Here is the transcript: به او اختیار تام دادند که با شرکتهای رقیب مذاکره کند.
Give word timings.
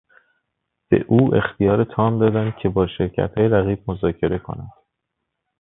به 0.89 1.05
او 1.07 1.35
اختیار 1.35 1.83
تام 1.83 2.19
دادند 2.19 2.55
که 2.63 2.69
با 2.69 2.87
شرکتهای 2.87 3.47
رقیب 3.47 3.83
مذاکره 3.91 4.39
کند. 4.39 4.71